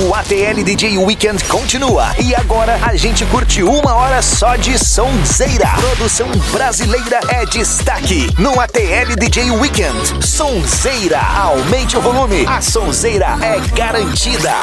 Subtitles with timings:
[0.00, 5.70] O ATL DJ Weekend continua e agora a gente curte uma hora só de sonzeira.
[5.80, 10.24] Produção brasileira é destaque no ATL DJ Weekend.
[10.24, 12.46] Sonzeira, aumente o volume.
[12.46, 14.54] A sonzeira é garantida.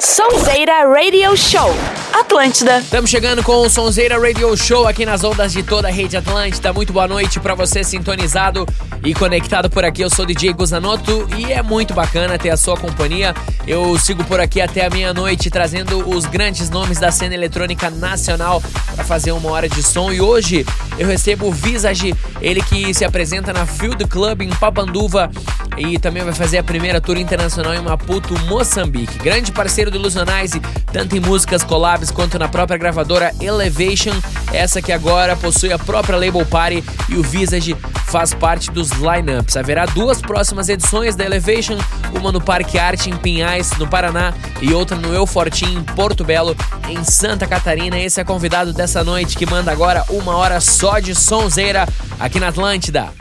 [0.00, 1.74] Sonzeira Radio Show,
[2.12, 2.80] Atlântida.
[2.80, 6.70] Estamos chegando com o Sonzeira Radio Show aqui nas ondas de toda a rede Atlântida.
[6.70, 8.66] Muito boa noite para você sintonizado
[9.02, 10.02] e conectado por aqui.
[10.02, 13.34] Eu sou DJ Guzanoto e é muito bacana ter a sua companhia.
[13.66, 18.62] Eu sigo por aqui até a meia-noite trazendo os grandes nomes da cena eletrônica nacional
[18.94, 20.12] para fazer uma hora de som.
[20.12, 20.66] E hoje
[20.98, 25.30] eu recebo o Visage, ele que se apresenta na Field Club em Papanduva
[25.76, 29.18] e também vai fazer a primeira tour internacional em Maputo, Moçambique.
[29.18, 30.60] Grande parceiro do Illusionize,
[30.92, 34.14] tanto em músicas collabs quanto na própria gravadora Elevation,
[34.52, 39.56] essa que agora possui a própria label party e o Visage faz parte dos lineups.
[39.56, 41.76] Haverá duas próximas edições da Elevation,
[42.18, 46.24] uma no Parque Arte em Pinhais, no Paraná, e outra no Eu Fortim, em Porto
[46.24, 46.56] Belo,
[46.88, 47.98] em Santa Catarina.
[47.98, 51.86] Esse é convidado dessa noite que manda agora uma hora só de sonzeira
[52.18, 53.12] aqui na Atlântida.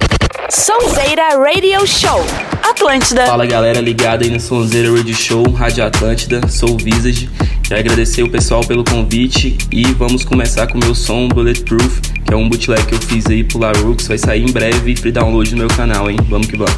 [0.49, 2.23] Sonzeira Radio Show,
[2.61, 3.25] Atlântida.
[3.25, 7.29] Fala galera ligada aí no Sonzeira Radio Show, Rádio Atlântida, sou o Visage.
[7.63, 12.33] Quero agradecer o pessoal pelo convite e vamos começar com o meu som Bulletproof, que
[12.33, 15.51] é um bootleg que eu fiz aí pro Larux, vai sair em breve free download
[15.51, 16.17] no meu canal, hein?
[16.29, 16.75] Vamos que vamos.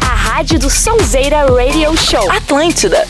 [0.00, 3.06] A rádio do Sonzeira Radio Show, Atlântida.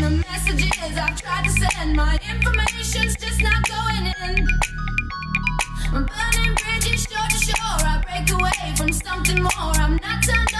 [0.00, 1.96] The messages I've tried to send.
[1.96, 4.46] My information's just not going in.
[5.92, 7.06] Burning bridges.
[7.12, 9.74] I break away from something more.
[9.76, 10.55] I'm not turned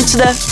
[0.00, 0.49] into the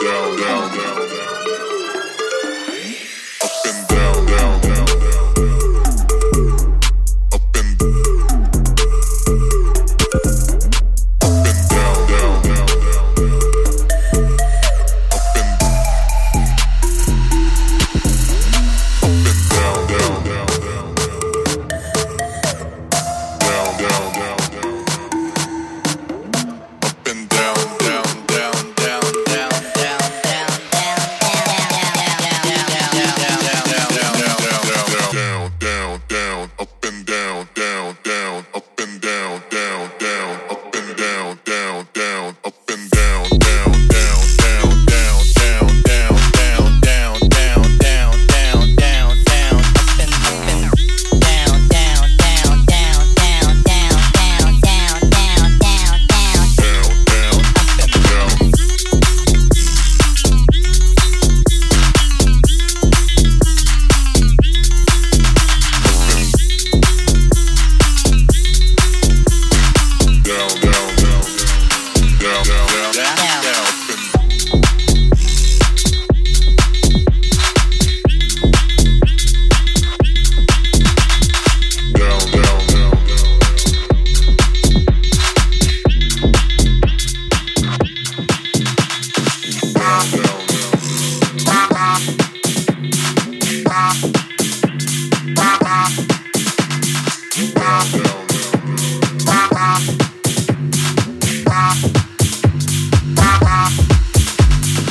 [0.00, 1.17] Down, down, down.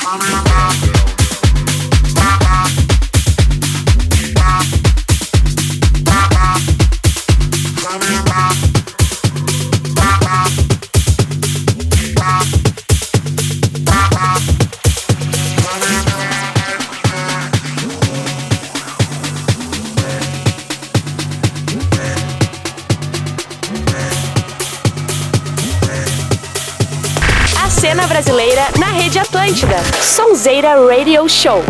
[0.08, 0.57] Bye.
[30.48, 31.62] Sonzeira Radio Show.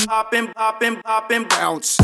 [0.08, 1.98] poppin', poppin', poppin', bounce.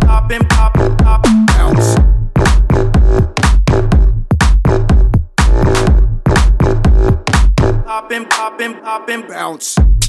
[0.00, 1.94] Poppin', poppin', poppin', bounce.
[7.84, 9.22] Poppin', poppin', poppin'.
[9.28, 10.03] Bounce.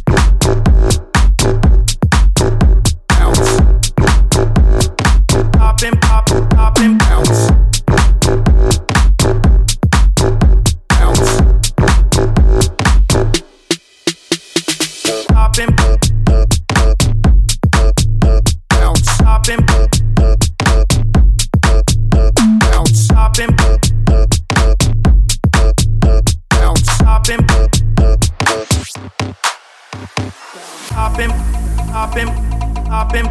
[32.96, 33.28] I've been,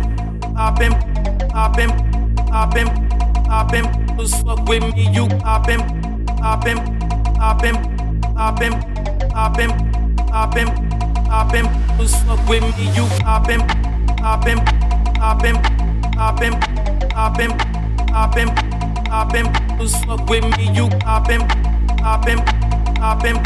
[0.58, 0.92] I've been,
[1.54, 1.90] I've been,
[2.52, 2.88] I've been,
[3.48, 5.08] I've been, who's fuck with me?
[5.10, 5.80] You, I've been,
[6.42, 6.78] I've been,
[7.40, 7.76] I've been,
[8.36, 8.74] I've been,
[9.34, 9.70] I've been,
[10.34, 10.68] I've been,
[11.30, 11.64] I've been,
[11.96, 12.92] who's fuck with me?
[12.92, 13.62] You, I've been,
[14.22, 14.58] I've been,
[15.18, 15.56] I've been,
[16.18, 16.52] I've been,
[17.16, 17.52] I've been,
[18.12, 18.50] I've been,
[19.10, 20.74] I've been, who's fuck with me?
[20.74, 21.40] You, I've been,
[22.04, 22.40] I've been,
[23.00, 23.38] I've been,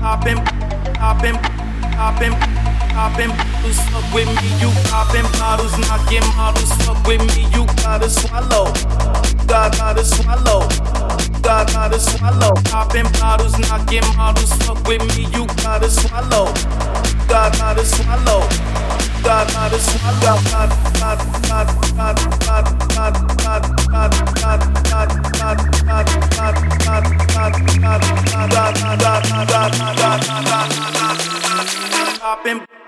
[0.00, 0.38] I've been,
[0.98, 2.57] I've been, I've been
[2.98, 4.48] popping bottles, fuck with me.
[4.58, 7.46] You popping bottles, knocking models, fuck with me.
[7.54, 8.72] You gotta swallow,
[9.46, 10.66] God gotta swallow,
[11.40, 12.54] God gotta swallow.
[12.64, 15.30] Popping bottles, knocking models, fuck with me.
[15.30, 16.46] You gotta swallow,
[17.28, 18.40] God gotta swallow,
[19.22, 20.34] God gotta swallow.
[20.98, 24.17] God, God, God, God, God, God, God, God.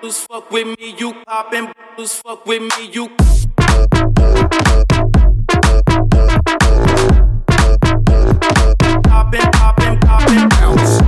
[0.01, 3.09] Bottles, fuck with me, you poppin' bottles, fuck with me, you.
[10.01, 11.01] Poppin', bounce.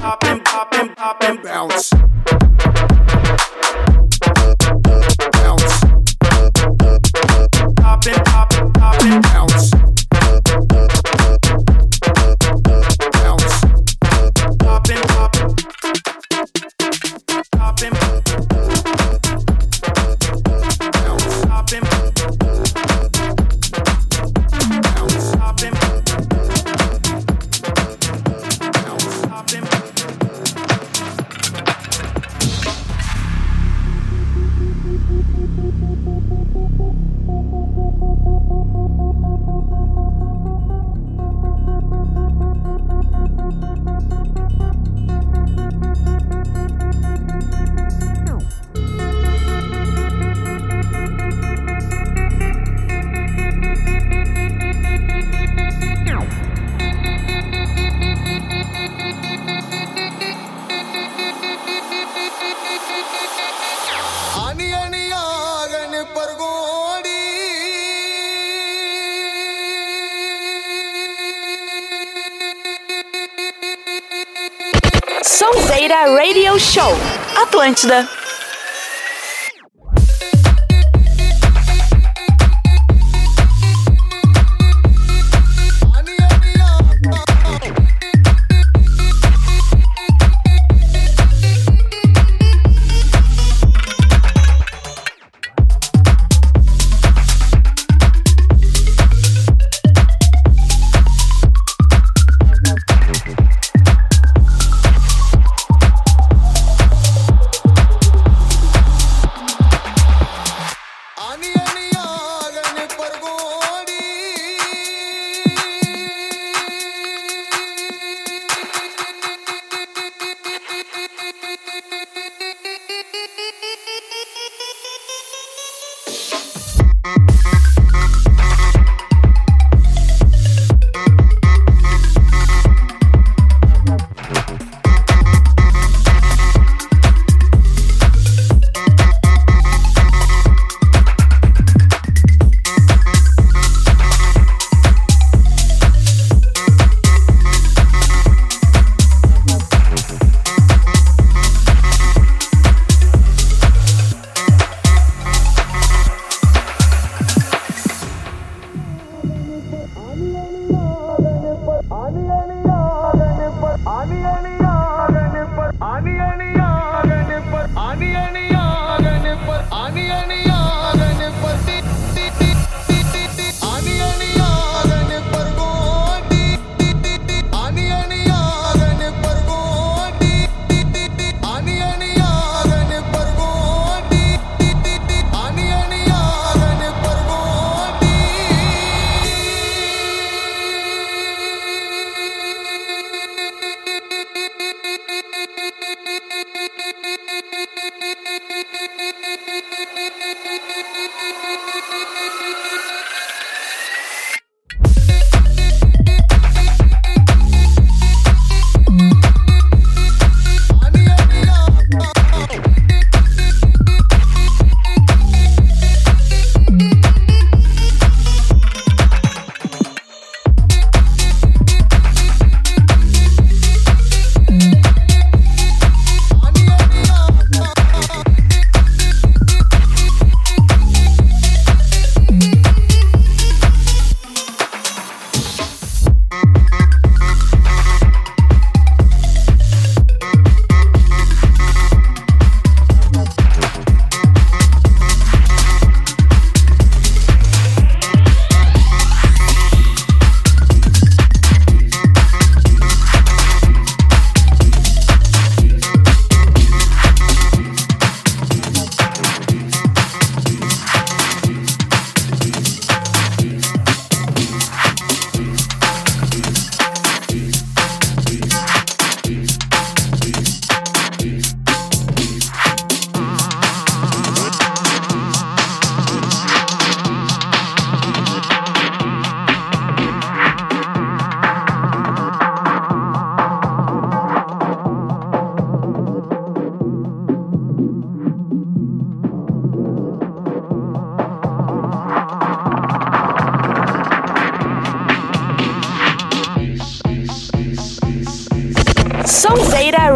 [0.00, 1.42] Poppin', poppin', poppin'.
[1.42, 2.01] Bounce.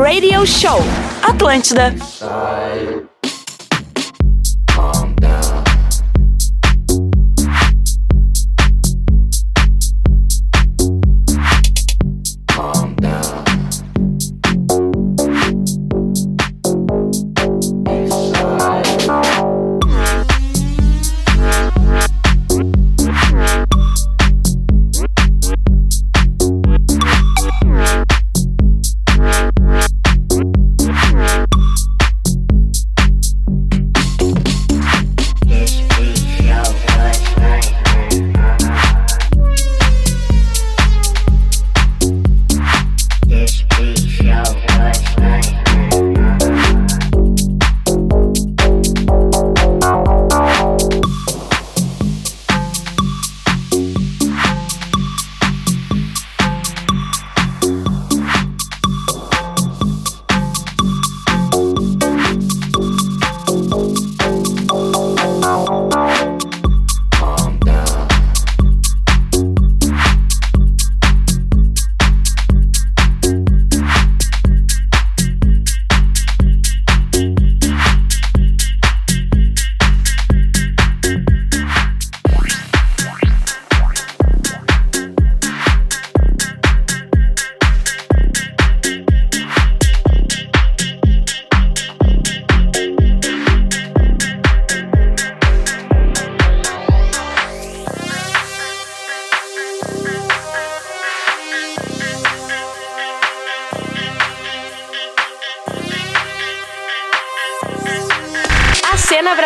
[0.07, 0.79] Radio Show.
[1.21, 1.92] Atlântida.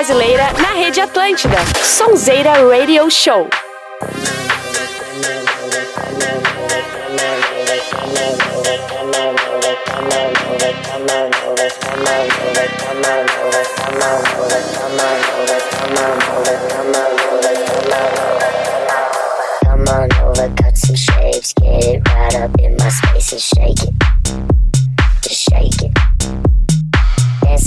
[0.01, 1.59] Brasileira na Rede Atlântida.
[1.85, 3.51] Sonzeira Radio Show.
[21.63, 23.95] Get it right up in my space and shake it.
[25.23, 26.00] Just shake it.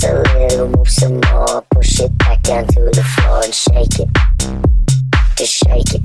[0.06, 4.08] A little, move some more, push it back down to the floor and shake it.
[5.34, 6.02] Just shake it.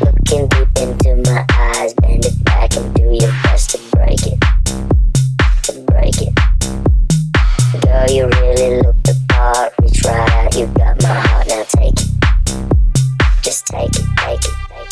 [0.00, 4.40] Looking deep into my eyes, bend it back and do your best to break it.
[5.62, 6.34] To break it.
[7.82, 11.92] Girl, you really look the part, reach right out, you got my heart, now take
[11.92, 12.10] it.
[13.42, 14.89] Just take it, take it, take it.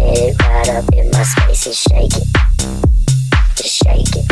[0.00, 2.28] It right up in my space and shake it.
[3.56, 4.26] Just shake it.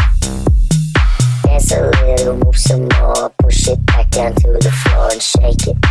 [1.44, 5.66] Dance a little, move some more, push it back down to the floor and shake
[5.68, 5.87] it.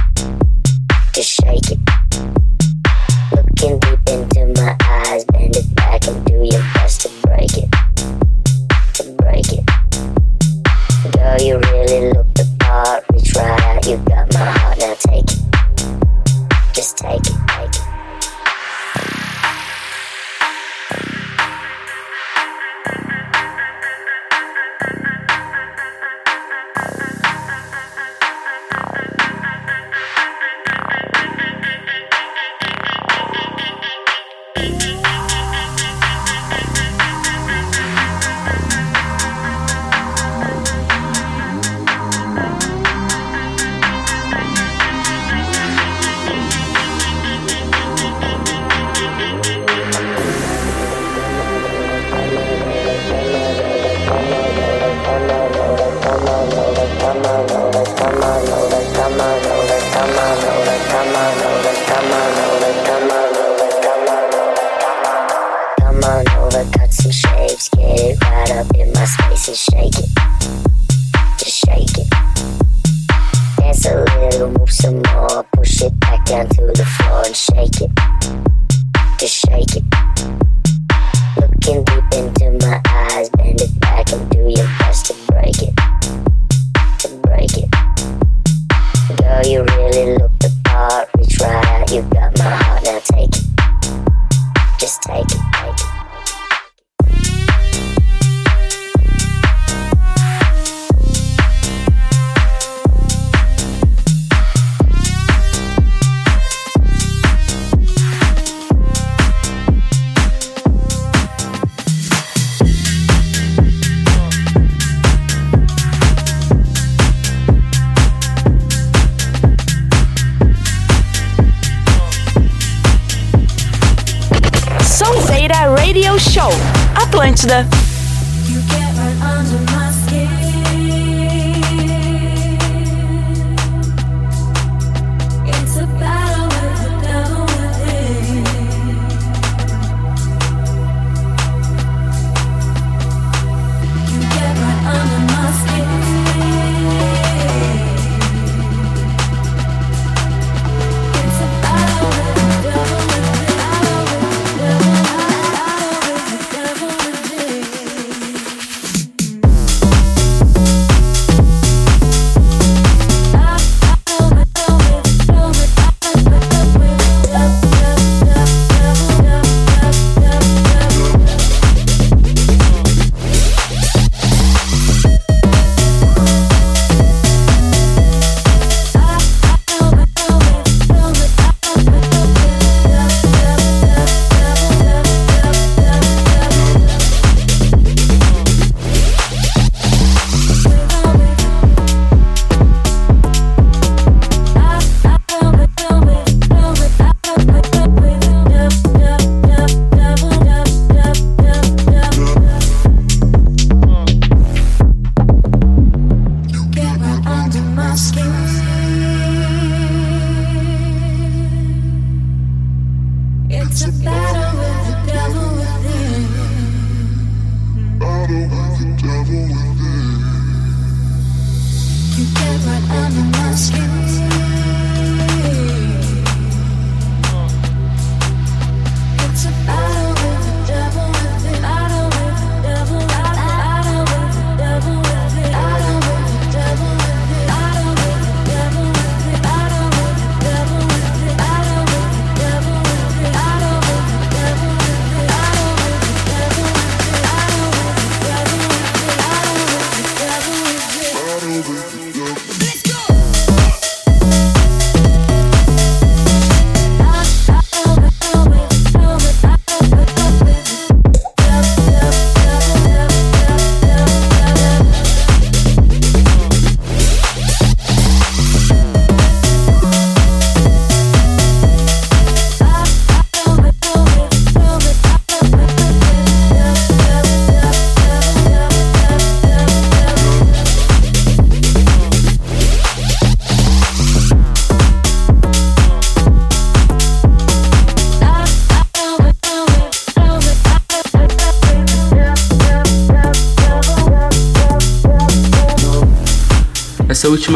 [127.48, 127.77] the.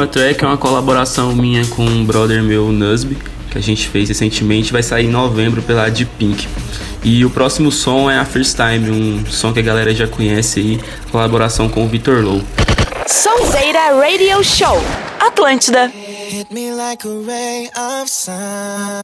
[0.02, 3.18] última track é uma colaboração minha com um brother meu, Nusby,
[3.50, 6.48] que a gente fez recentemente, vai sair em novembro pela Deep Pink.
[7.04, 10.60] E o próximo som é a First Time, um som que a galera já conhece
[10.60, 10.80] aí,
[11.12, 12.42] colaboração com o Vitor Low.
[13.08, 14.82] Sonzeira Radio Show,
[15.20, 15.88] Atlântida.
[15.88, 19.02] Hit me like a ray of sun.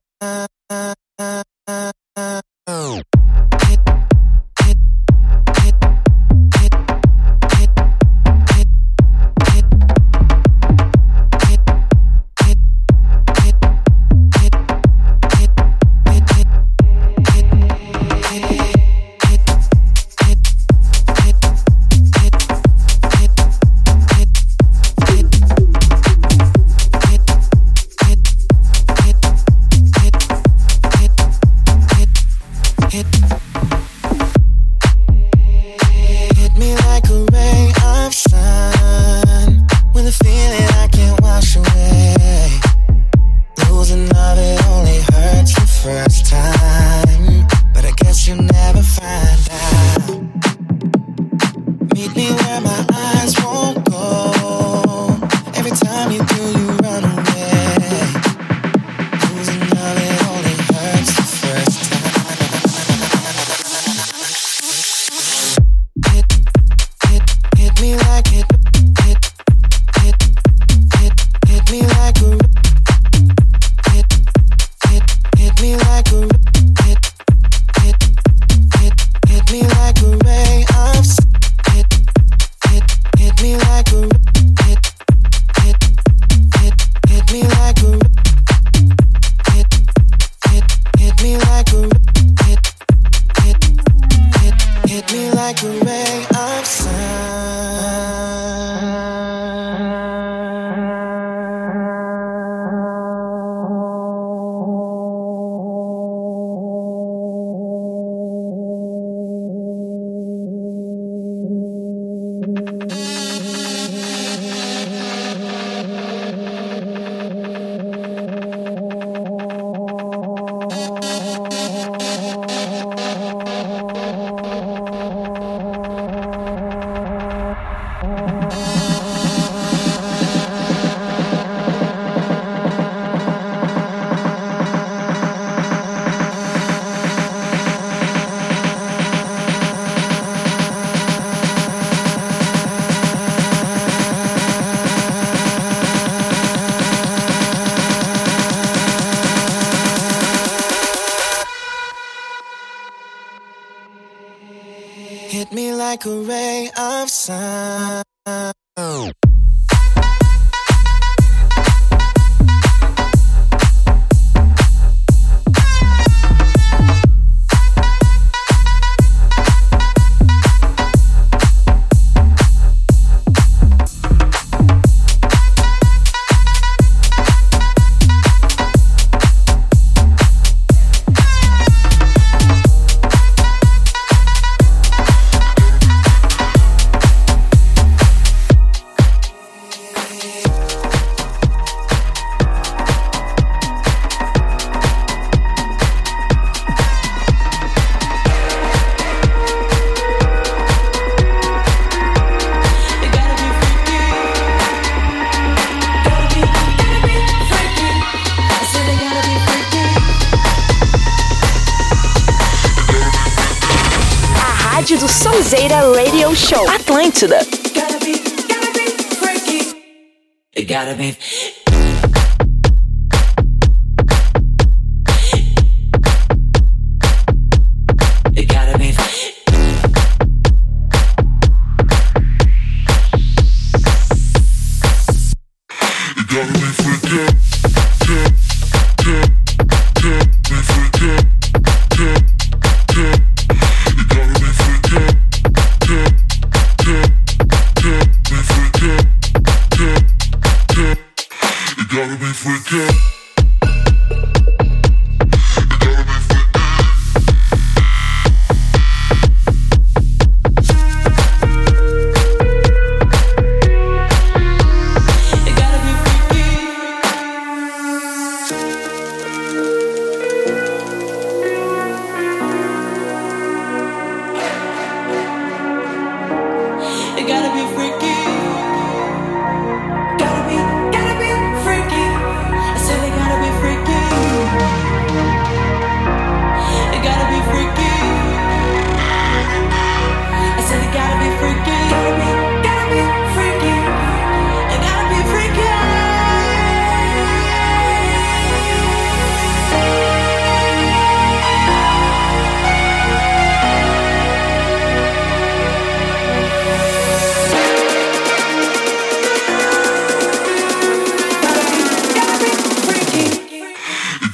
[214.88, 216.66] tarde do Sonzeira Radio Show.
[216.70, 217.40] Atlântida.
[217.74, 218.14] Gotta be,
[218.48, 218.86] gotta be
[219.20, 220.66] breaking.
[220.66, 221.18] gotta be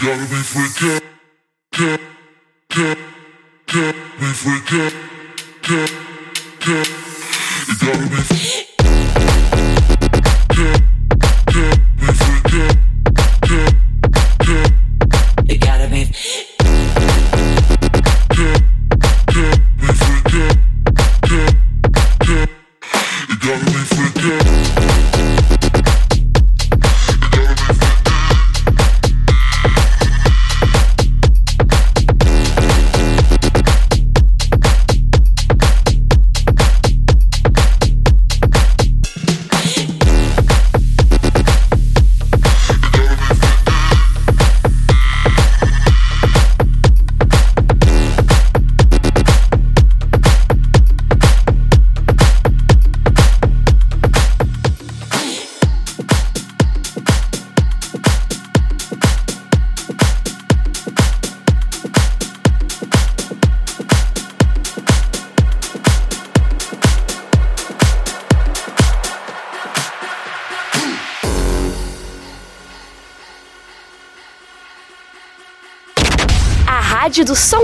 [0.04, 1.00] gotta be free.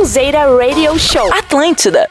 [0.10, 1.32] Sonzeira Radio Show.
[1.32, 2.10] Atlântida.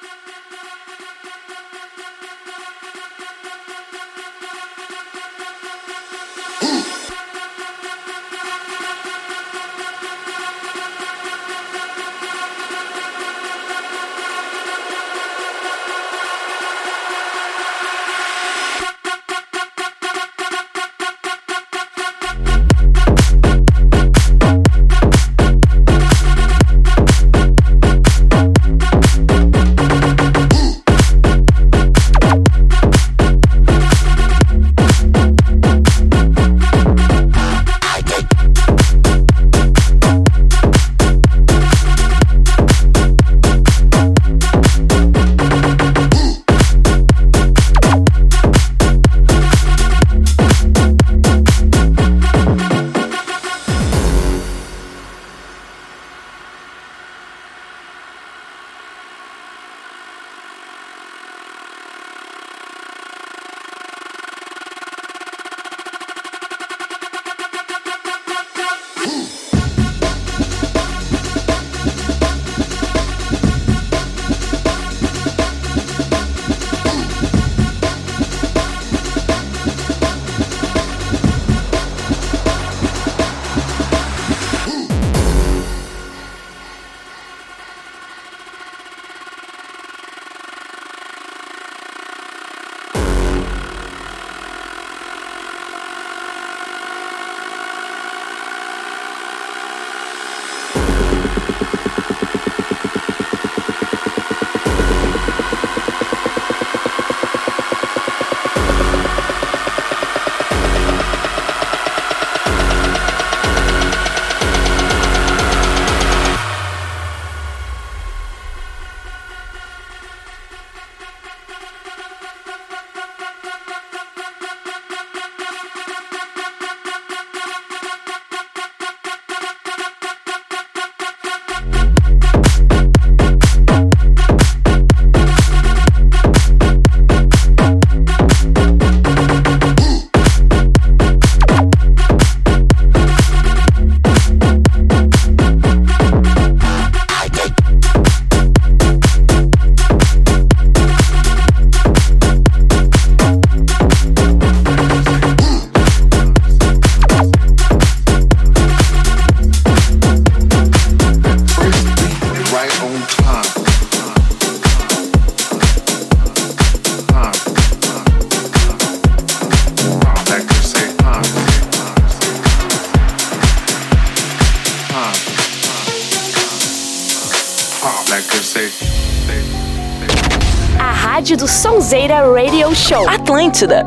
[182.89, 183.85] Show Atlântida.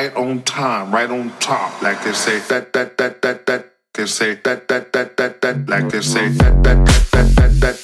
[0.00, 1.82] right on time, right on top.
[1.82, 3.66] Like they say that that that that that.
[3.92, 5.68] They say that that that that that.
[5.68, 7.79] Like they say that that that that that that.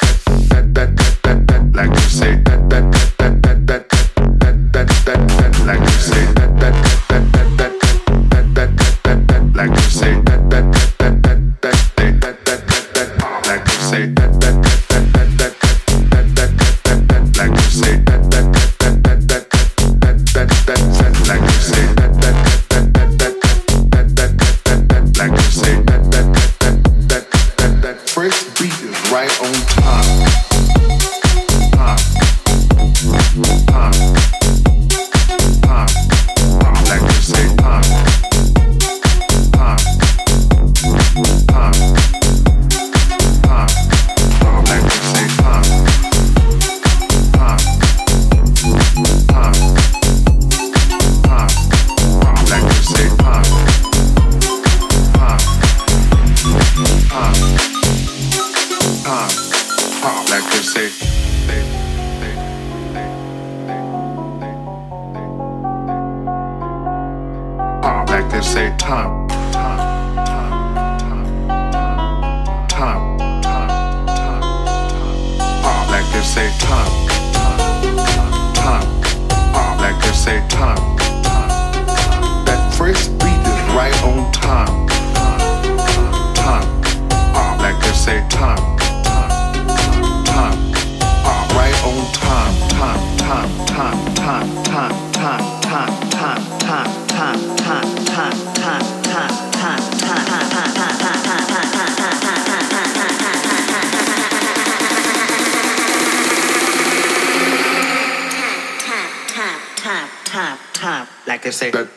[110.37, 111.09] top, top.
[111.27, 111.71] Like I say.
[111.71, 111.89] Like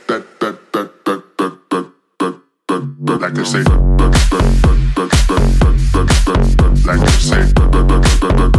[3.37, 3.63] I say.
[6.85, 8.58] Like I say.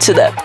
[0.00, 0.37] to the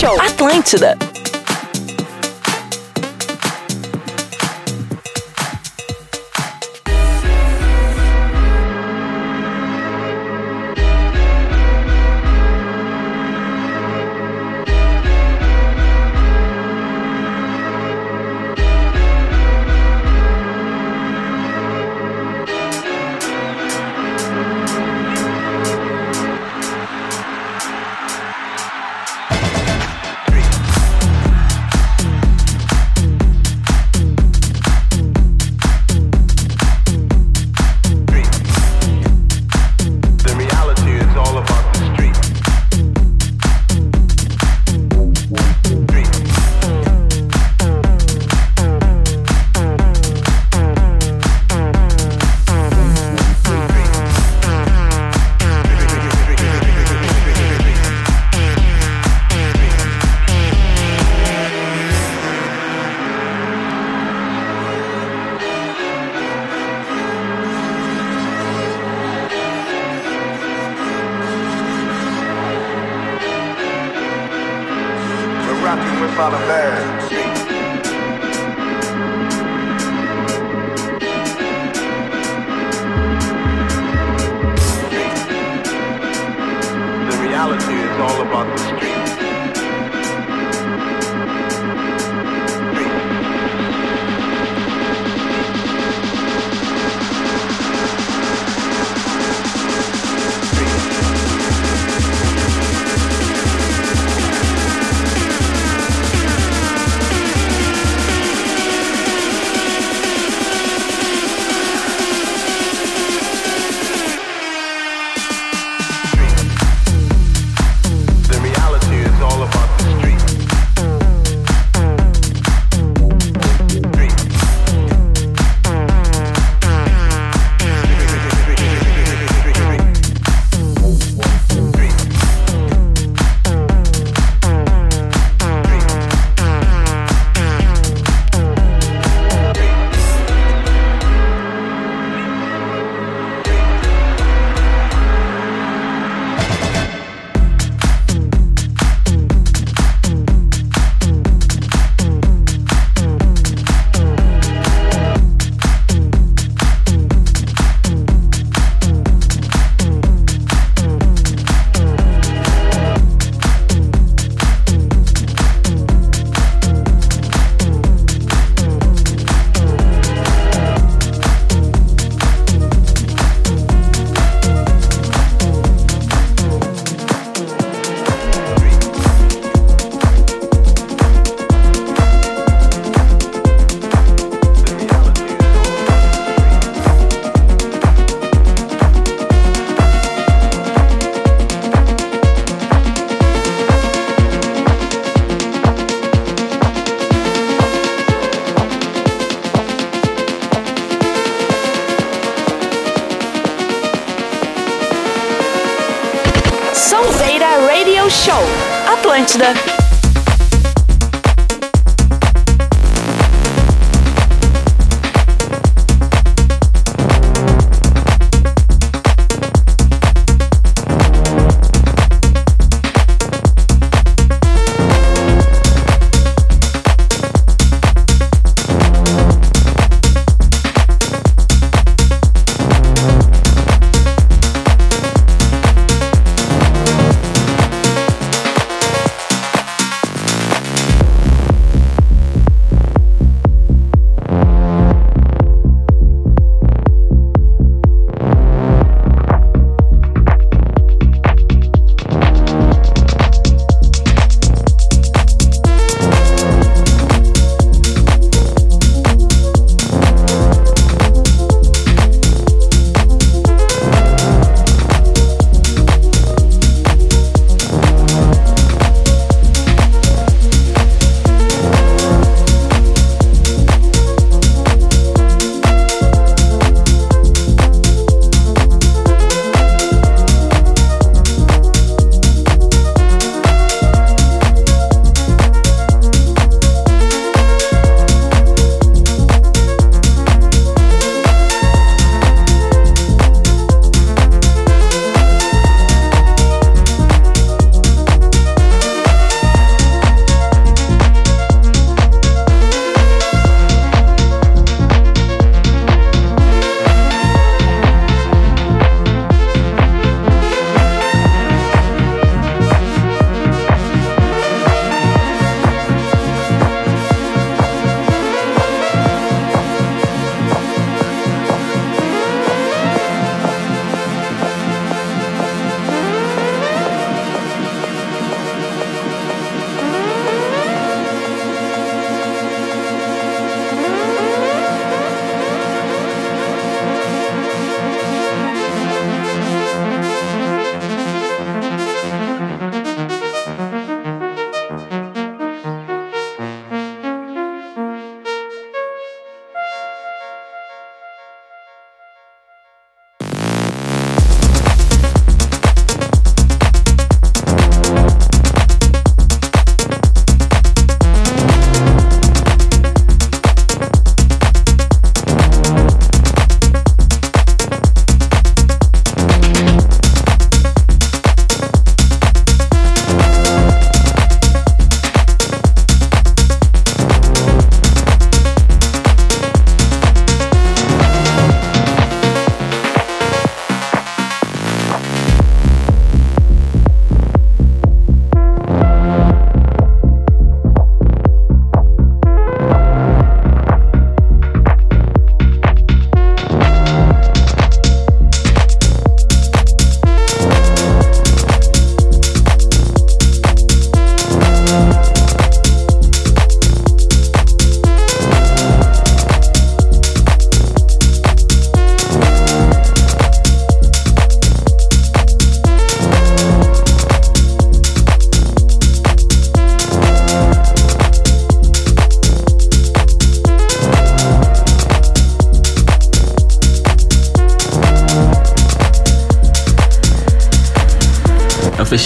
[0.00, 0.16] Show.
[0.18, 1.09] Atlântida.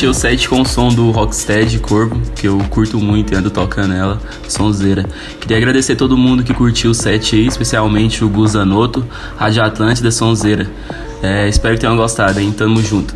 [0.05, 3.51] Fechei o set com o som do Rocksteady Corpo, que eu curto muito e ando
[3.51, 5.09] tocando ela, sonzeira.
[5.41, 10.71] Queria agradecer todo mundo que curtiu o set aí, especialmente o Guzanoto, Rádio Atlântida, sonzeira.
[11.23, 12.53] É, espero que tenham gostado, hein?
[12.53, 13.15] Tamo junto.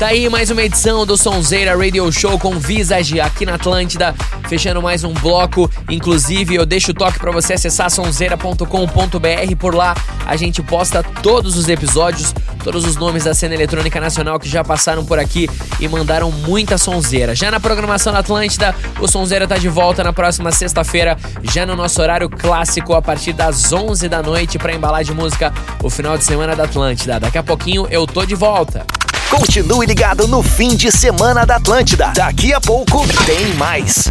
[0.00, 4.14] Tá aí mais uma edição do Sonzeira Radio Show com Visage aqui na Atlântida,
[4.48, 5.70] fechando mais um bloco.
[5.90, 9.56] Inclusive, eu deixo o toque para você acessar sonzeira.com.br.
[9.58, 9.94] Por lá
[10.26, 14.64] a gente posta todos os episódios, todos os nomes da cena eletrônica nacional que já
[14.64, 15.50] passaram por aqui
[15.80, 17.34] e mandaram muita sonzeira.
[17.34, 21.74] Já na programação da Atlântida, o Sonzeira tá de volta na próxima sexta-feira, já no
[21.74, 25.52] nosso horário clássico, a partir das 11 da noite, para embalar de música
[25.82, 27.18] o final de semana da Atlântida.
[27.18, 28.84] Daqui a pouquinho eu tô de volta.
[29.30, 32.12] Continue ligado no fim de semana da Atlântida.
[32.14, 34.08] Daqui a pouco tem mais.